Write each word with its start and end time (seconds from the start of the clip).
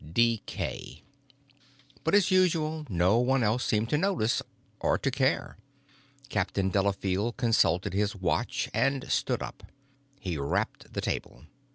Decay. 0.13 1.03
But, 2.03 2.15
as 2.15 2.31
usual, 2.31 2.87
no 2.89 3.19
one 3.19 3.43
else 3.43 3.63
seemed 3.63 3.89
to 3.89 3.99
notice 3.99 4.41
or 4.79 4.97
to 4.97 5.11
care. 5.11 5.57
Captain 6.27 6.69
Delafield 6.71 7.37
consulted 7.37 7.93
his 7.93 8.15
watch 8.15 8.67
and 8.73 9.07
stood 9.11 9.43
up. 9.43 9.61
He 10.19 10.39
rapped 10.39 10.91
the 10.91 11.01
table. 11.01 11.43